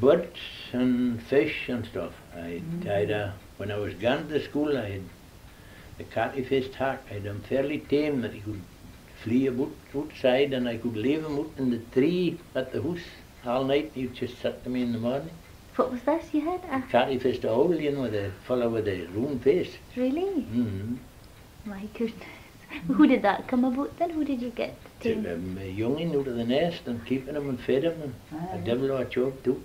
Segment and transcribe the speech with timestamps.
[0.00, 0.38] birds
[0.72, 2.12] and fish and stuff.
[2.34, 5.02] I, I had a, when I was gone to school, I had
[6.00, 7.00] a catty-faced hawk.
[7.10, 8.60] I had him fairly tame that he could
[9.22, 13.06] flee about outside and I could leave him out in the tree at the house
[13.44, 13.92] all night.
[13.94, 15.30] He'd just sit to me in the morning.
[15.76, 16.60] What was this you had?
[16.70, 19.74] A, Catty-faced owl, you know, the fellow with the round face.
[19.96, 20.42] really?
[20.42, 20.96] Mm-hmm.
[21.64, 22.26] My goodness.
[22.88, 24.10] Who did that come about then?
[24.10, 27.48] Who did you get to him a youngin out of the nest and keeping him
[27.48, 29.62] and fed him and a devil of a job too.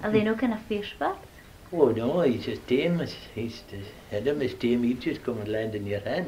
[0.00, 1.26] Alleen ook in een vuurspakt?
[1.68, 5.04] Oh, no, hij is het team, hij is het, hij is het team, hij is
[5.04, 5.24] het,
[6.04, 6.24] hij is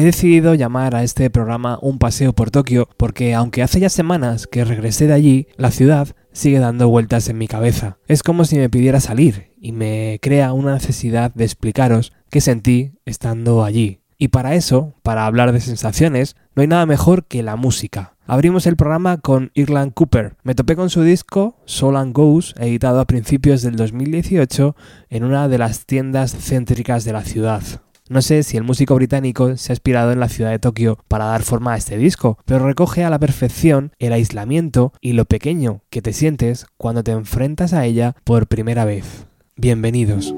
[0.00, 4.46] He decidido llamar a este programa Un paseo por Tokio porque aunque hace ya semanas
[4.46, 7.98] que regresé de allí, la ciudad sigue dando vueltas en mi cabeza.
[8.06, 12.92] Es como si me pidiera salir y me crea una necesidad de explicaros qué sentí
[13.04, 14.00] estando allí.
[14.16, 18.14] Y para eso, para hablar de sensaciones, no hay nada mejor que la música.
[18.26, 20.34] Abrimos el programa con Irland Cooper.
[20.44, 24.74] Me topé con su disco Soul and Goes, editado a principios del 2018
[25.10, 27.62] en una de las tiendas céntricas de la ciudad.
[28.10, 31.26] No sé si el músico británico se ha inspirado en la ciudad de Tokio para
[31.26, 35.82] dar forma a este disco, pero recoge a la perfección el aislamiento y lo pequeño
[35.90, 39.26] que te sientes cuando te enfrentas a ella por primera vez.
[39.54, 40.34] Bienvenidos.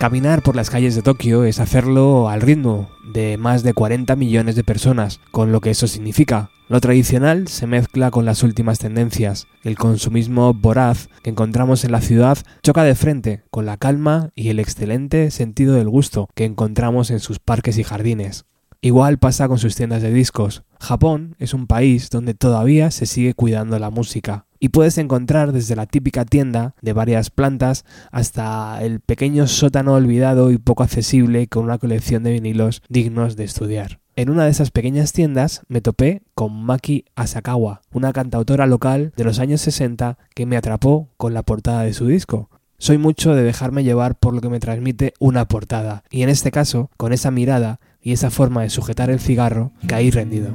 [0.00, 4.56] Caminar por las calles de Tokio es hacerlo al ritmo de más de 40 millones
[4.56, 6.48] de personas, con lo que eso significa.
[6.70, 9.46] Lo tradicional se mezcla con las últimas tendencias.
[9.62, 14.48] El consumismo voraz que encontramos en la ciudad choca de frente con la calma y
[14.48, 18.46] el excelente sentido del gusto que encontramos en sus parques y jardines.
[18.80, 20.62] Igual pasa con sus tiendas de discos.
[20.80, 25.74] Japón es un país donde todavía se sigue cuidando la música y puedes encontrar desde
[25.74, 31.64] la típica tienda de varias plantas hasta el pequeño sótano olvidado y poco accesible con
[31.64, 33.98] una colección de vinilos dignos de estudiar.
[34.16, 39.24] En una de esas pequeñas tiendas me topé con Maki Asakawa, una cantautora local de
[39.24, 42.50] los años 60 que me atrapó con la portada de su disco.
[42.76, 46.50] Soy mucho de dejarme llevar por lo que me transmite una portada, y en este
[46.50, 50.54] caso, con esa mirada y esa forma de sujetar el cigarro, caí rendido.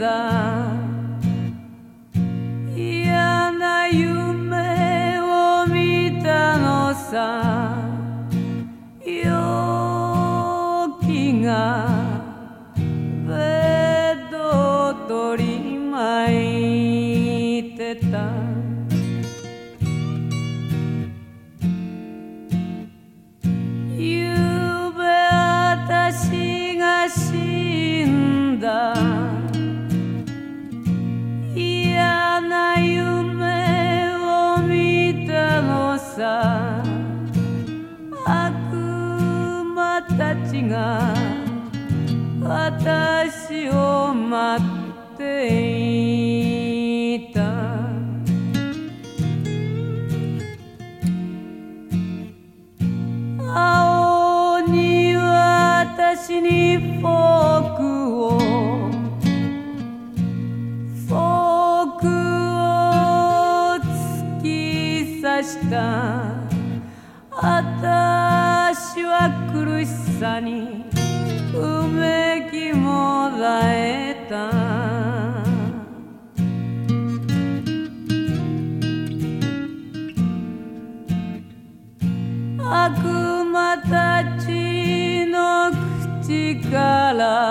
[0.00, 0.72] だ。
[2.74, 7.76] 嫌な夢を見たのさ。
[9.04, 11.86] 陽気が
[13.28, 13.34] ベ
[14.16, 14.38] ッド
[14.88, 16.32] を取り巻
[17.58, 18.32] いてた。
[23.98, 24.34] 夕
[24.96, 25.04] べ
[25.68, 29.19] 私が死んだ。
[36.20, 36.84] さ。
[38.26, 38.52] 悪
[39.74, 41.14] 魔たちが
[42.42, 45.24] 私を待って
[47.14, 47.40] いた。
[53.52, 57.59] 青に私にフォー
[67.82, 70.84] 私は苦しさに
[71.54, 74.50] うめきもだえた」
[82.84, 82.98] 「悪
[83.50, 85.72] 魔たちの
[86.22, 87.50] 口から」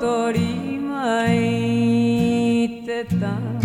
[0.00, 1.34] 取り巻
[2.64, 3.59] いてた。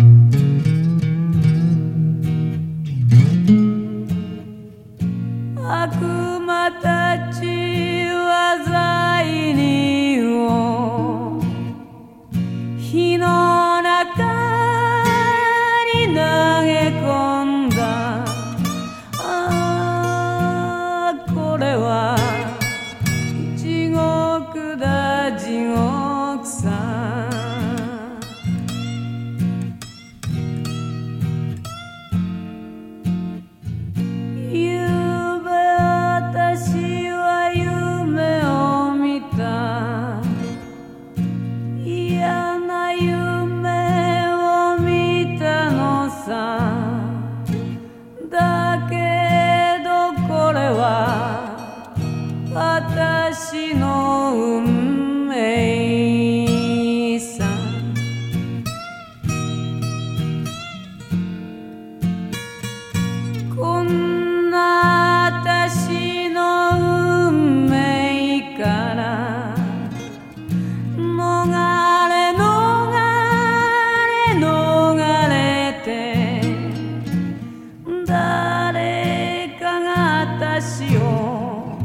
[80.98, 81.78] を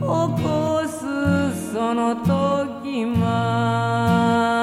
[0.00, 4.61] 起こすその時まで。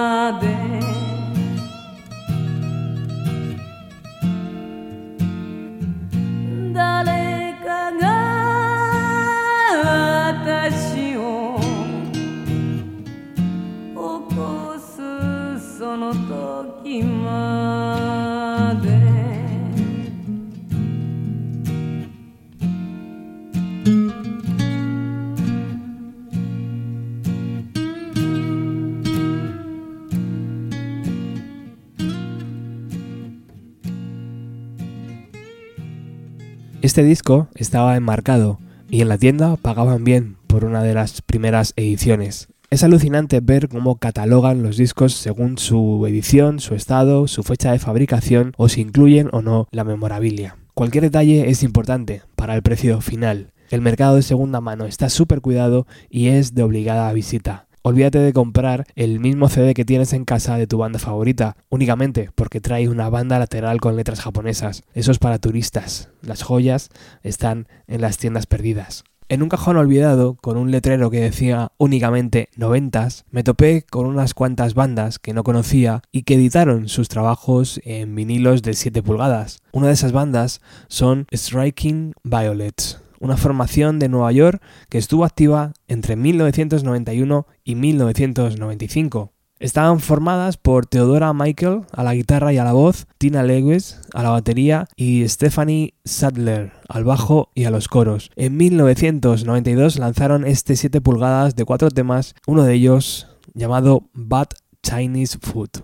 [37.00, 41.72] Este disco estaba enmarcado y en la tienda pagaban bien por una de las primeras
[41.78, 42.50] ediciones.
[42.72, 47.80] Es alucinante ver cómo catalogan los discos según su edición, su estado, su fecha de
[47.80, 50.58] fabricación o si incluyen o no la memorabilia.
[50.74, 53.54] Cualquier detalle es importante para el precio final.
[53.70, 57.69] El mercado de segunda mano está súper cuidado y es de obligada visita.
[57.82, 62.30] Olvídate de comprar el mismo CD que tienes en casa de tu banda favorita, únicamente
[62.36, 64.84] porque trae una banda lateral con letras japonesas.
[64.94, 66.10] Eso es para turistas.
[66.22, 66.90] Las joyas
[67.24, 69.06] están en las tiendas perdidas.
[69.30, 74.34] En un cajón olvidado, con un letrero que decía únicamente noventas, me topé con unas
[74.34, 79.60] cuantas bandas que no conocía y que editaron sus trabajos en vinilos de 7 pulgadas.
[79.72, 85.74] Una de esas bandas son Striking Violets una formación de Nueva York que estuvo activa
[85.88, 89.34] entre 1991 y 1995.
[89.60, 94.24] Estaban formadas por Theodora Michael a la guitarra y a la voz, Tina Lewis a
[94.24, 98.32] la batería y Stephanie Sadler al bajo y a los coros.
[98.38, 104.48] En 1992 lanzaron este 7 pulgadas de cuatro temas, uno de ellos llamado Bad
[104.82, 105.84] Chinese Food.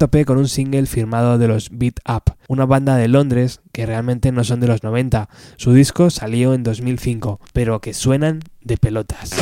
[0.00, 4.32] Topé con un single firmado de los Beat Up, una banda de Londres que realmente
[4.32, 5.28] no son de los 90.
[5.56, 9.32] Su disco salió en 2005, pero que suenan de pelotas.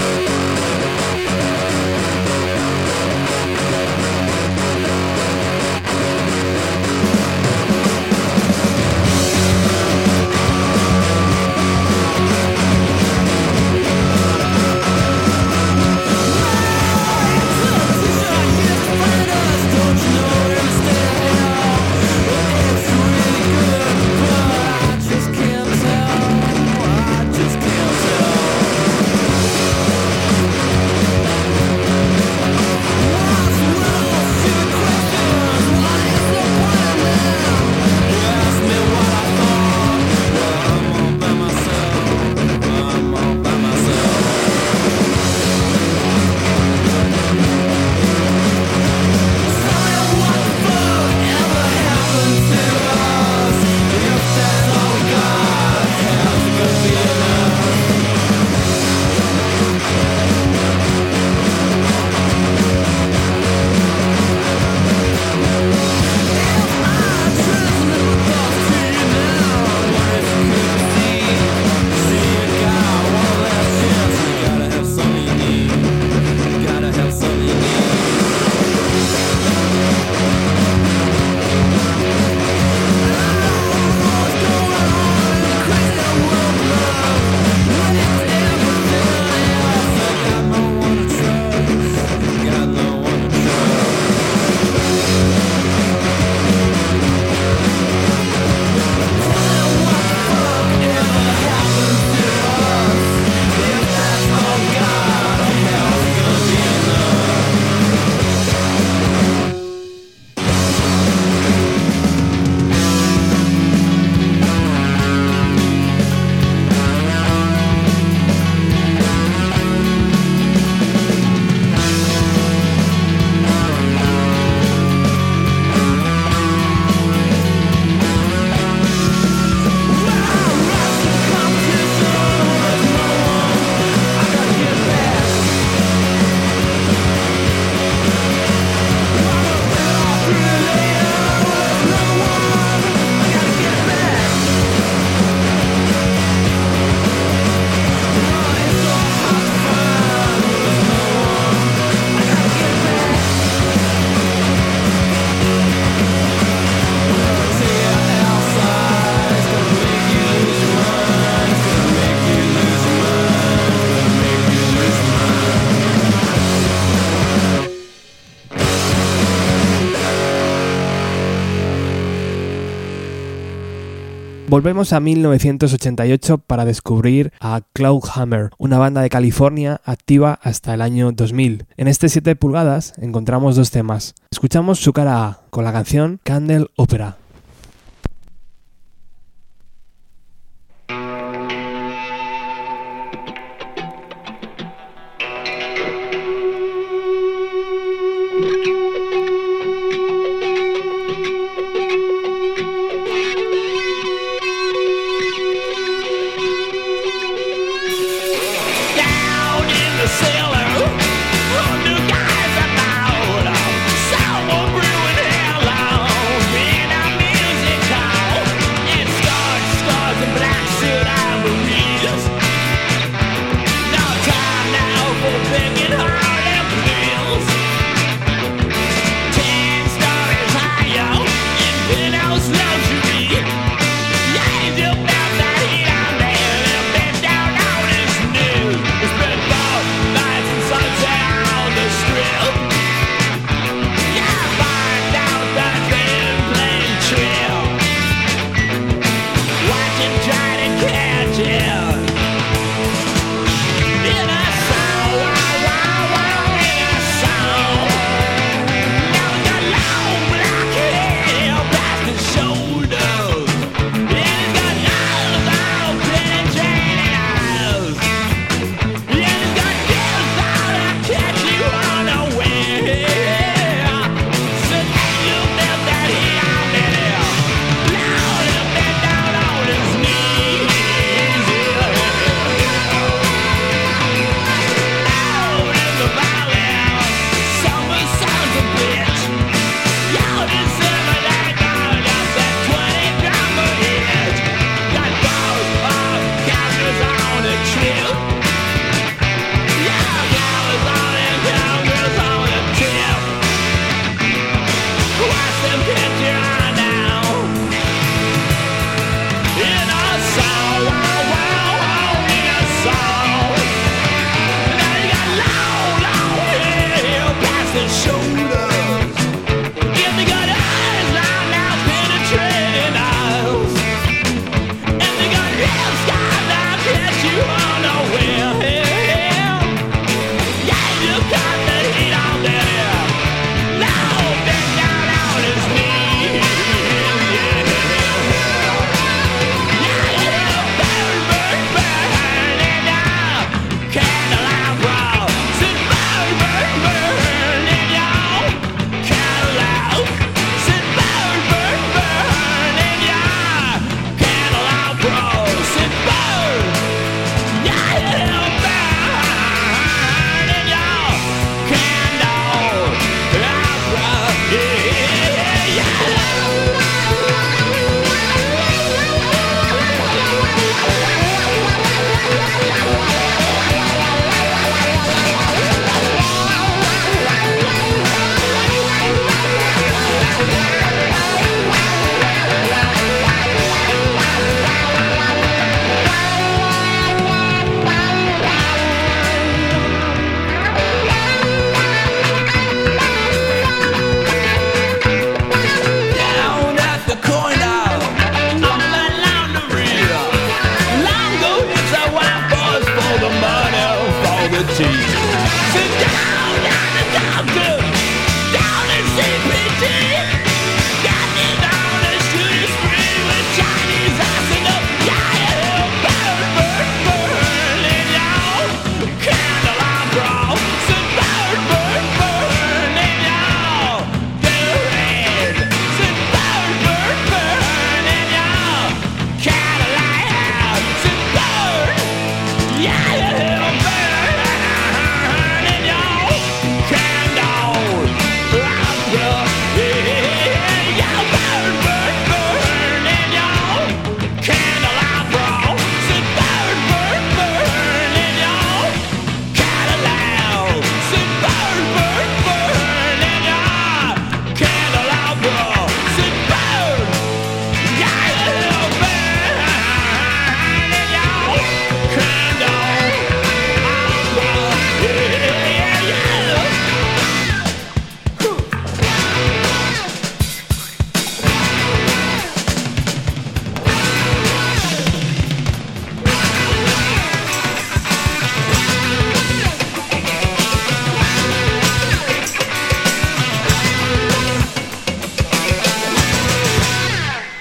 [174.58, 181.12] Volvemos a 1988 para descubrir a Cloudhammer, una banda de California activa hasta el año
[181.12, 181.66] 2000.
[181.76, 184.16] En este 7 pulgadas encontramos dos temas.
[184.32, 187.18] Escuchamos su cara A con la canción Candle Opera.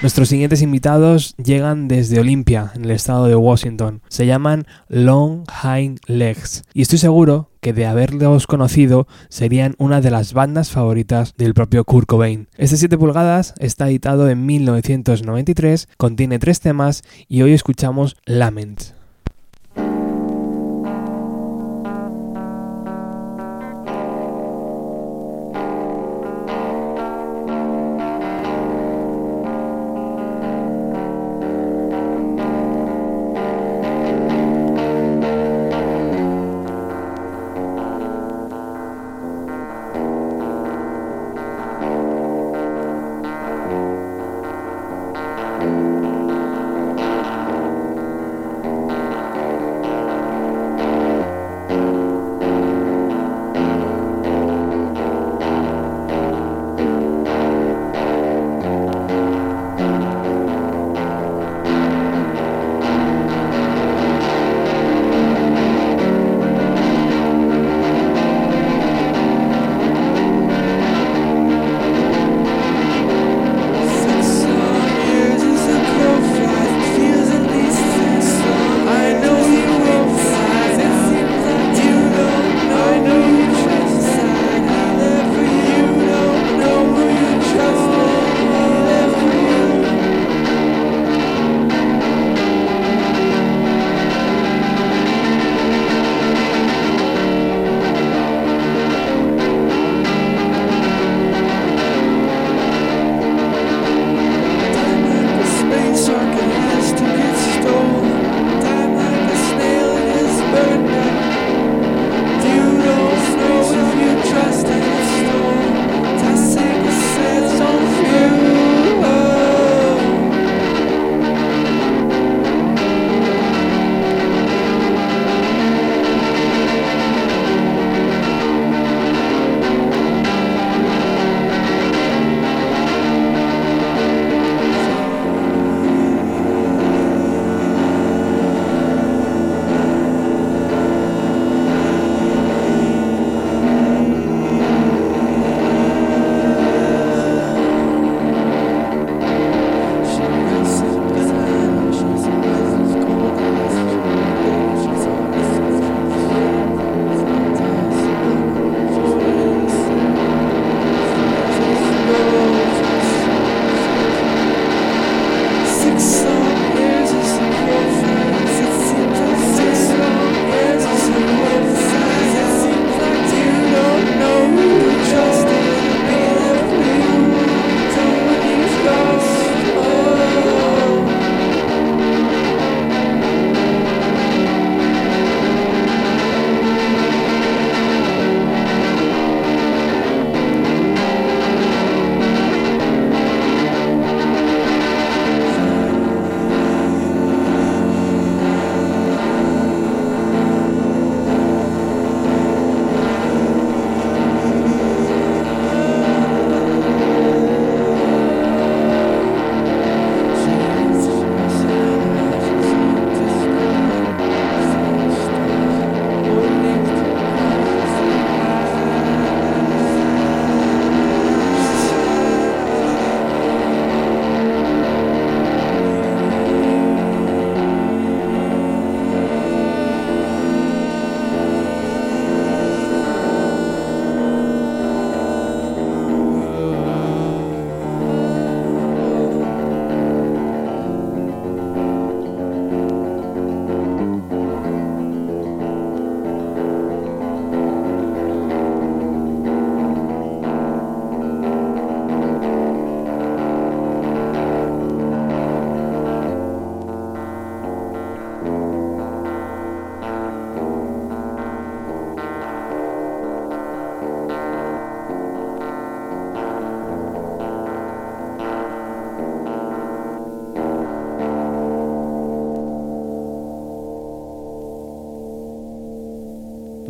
[0.08, 4.00] Nuestros siguientes invitados llegan desde Olympia, en el estado de Washington.
[4.08, 10.10] Se llaman Long Hind Legs y estoy seguro que de haberlos conocido serían una de
[10.10, 12.48] las bandas favoritas del propio Kurt Cobain.
[12.56, 18.97] Este 7 pulgadas está editado en 1993, contiene tres temas y hoy escuchamos Lament.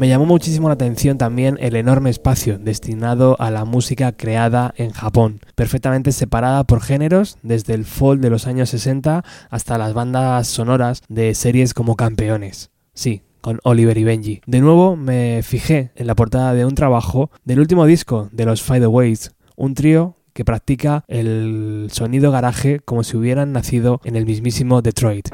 [0.09, 5.41] Llamó muchísimo la atención también el enorme espacio destinado a la música creada en Japón,
[5.55, 11.03] perfectamente separada por géneros, desde el folk de los años 60 hasta las bandas sonoras
[11.11, 12.71] de series como Campeones.
[12.95, 14.41] Sí, con Oliver y Benji.
[14.47, 18.63] De nuevo me fijé en la portada de un trabajo del último disco de los
[18.63, 24.83] Fideaways, un trío que practica el sonido garaje como si hubieran nacido en el mismísimo
[24.83, 25.31] Detroit.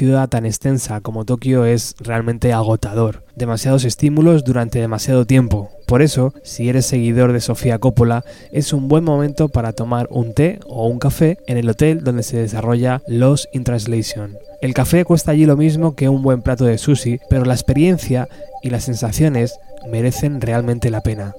[0.00, 3.22] Ciudad tan extensa como Tokio es realmente agotador.
[3.36, 5.68] Demasiados estímulos durante demasiado tiempo.
[5.86, 10.32] Por eso, si eres seguidor de Sofía Coppola, es un buen momento para tomar un
[10.32, 14.38] té o un café en el hotel donde se desarrolla Los in Translation.
[14.62, 18.26] El café cuesta allí lo mismo que un buen plato de sushi, pero la experiencia
[18.62, 21.34] y las sensaciones merecen realmente la pena.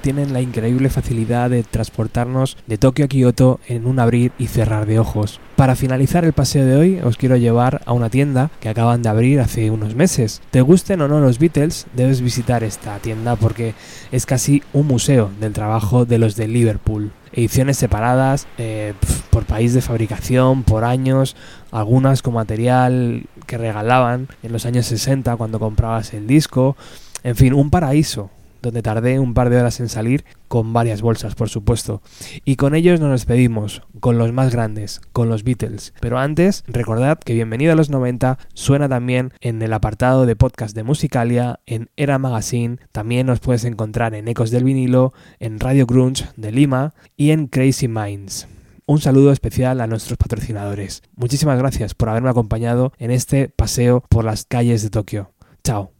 [0.00, 4.84] Tienen la increíble facilidad de transportarnos de Tokio a Kioto en un abrir y cerrar
[4.84, 5.38] de ojos.
[5.54, 9.10] Para finalizar el paseo de hoy os quiero llevar a una tienda que acaban de
[9.10, 10.42] abrir hace unos meses.
[10.50, 13.74] Te gusten o no los Beatles, debes visitar esta tienda porque
[14.10, 17.12] es casi un museo del trabajo de los de Liverpool.
[17.32, 18.94] Ediciones separadas eh,
[19.30, 21.36] por país de fabricación, por años,
[21.70, 26.76] algunas con material que regalaban en los años 60 cuando comprabas el disco.
[27.22, 28.30] En fin, un paraíso
[28.62, 32.02] donde tardé un par de horas en salir, con varias bolsas, por supuesto.
[32.44, 35.94] Y con ellos nos despedimos, con los más grandes, con los Beatles.
[36.00, 40.74] Pero antes, recordad que Bienvenido a los 90 suena también en el apartado de podcast
[40.76, 45.86] de Musicalia, en Era Magazine, también nos puedes encontrar en Ecos del Vinilo, en Radio
[45.86, 48.46] Grunge de Lima y en Crazy Minds.
[48.90, 51.02] Un saludo especial a nuestros patrocinadores.
[51.14, 55.32] Muchísimas gracias por haberme acompañado en este paseo por las calles de Tokio.
[55.62, 55.92] Chao.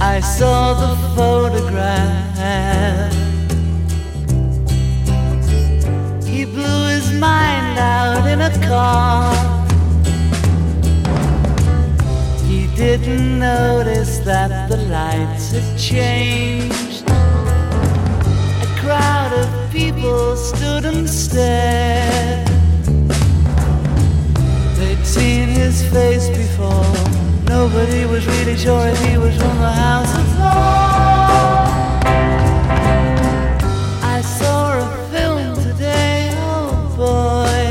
[0.00, 3.12] I saw the photograph.
[6.24, 9.34] He blew his mind out in a car.
[12.46, 17.02] He didn't notice that the lights had changed.
[17.08, 22.11] A crowd of people stood and stared.
[25.92, 26.86] Face before.
[27.46, 30.26] Nobody was really sure if he was from the House of.
[34.16, 37.62] I saw a film today, oh boy.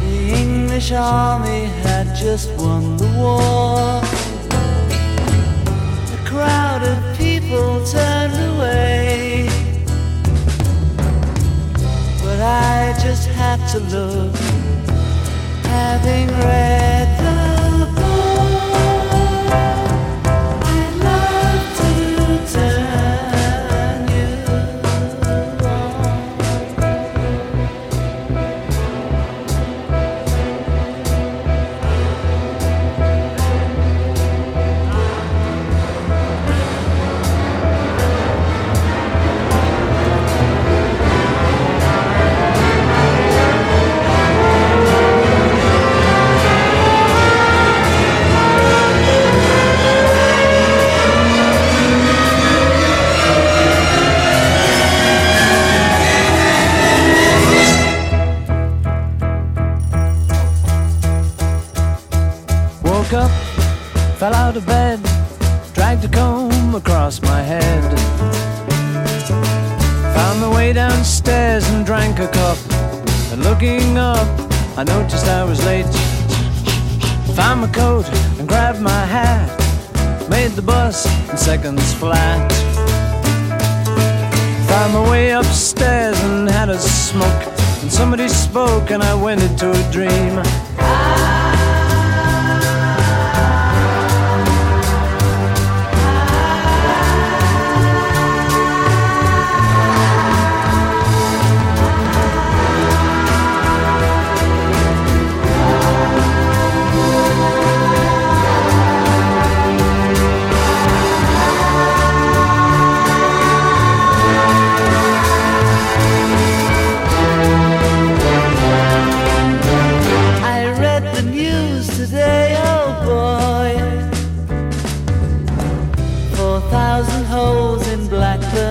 [0.00, 4.02] The English army had just won the war.
[6.16, 9.48] A crowd of people turned away.
[12.24, 14.34] But I just had to look,
[15.70, 17.19] having read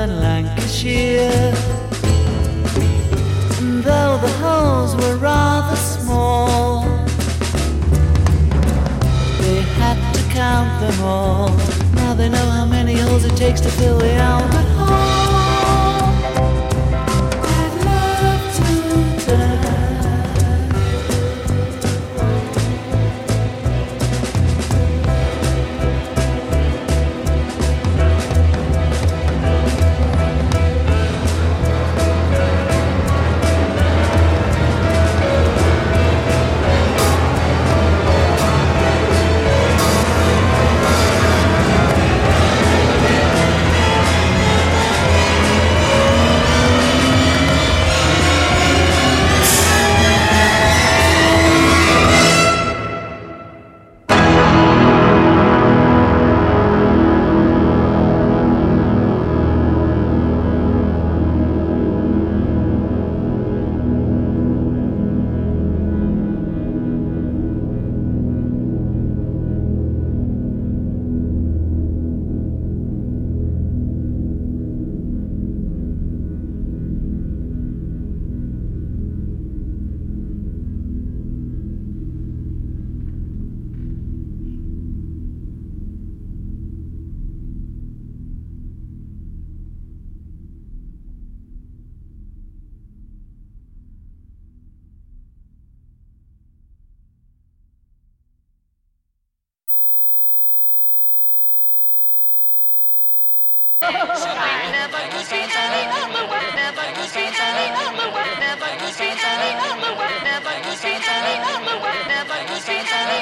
[0.08, 1.54] Lancashire.
[3.60, 6.84] And though the holes were rather small,
[9.42, 11.50] they had to count them all.
[11.96, 15.09] Now they know how many holes it takes to fill the Albert Hall.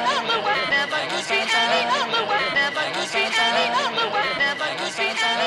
[0.07, 0.59] other way.
[0.71, 2.45] Never could be any other way.
[2.55, 4.29] Never could be any other way.
[4.39, 5.46] Never could be any